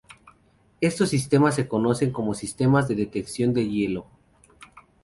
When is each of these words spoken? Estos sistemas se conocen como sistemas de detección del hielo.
Estos 0.81 1.09
sistemas 1.09 1.53
se 1.53 1.67
conocen 1.67 2.09
como 2.11 2.33
sistemas 2.33 2.87
de 2.87 2.95
detección 2.95 3.53
del 3.53 3.69
hielo. 3.69 4.07